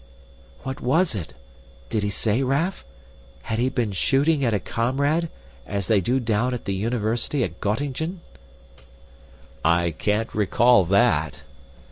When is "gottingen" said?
7.61-8.21